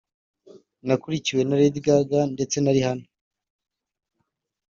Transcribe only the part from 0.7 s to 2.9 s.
wakurikiwe na Lady Gaga ndetse na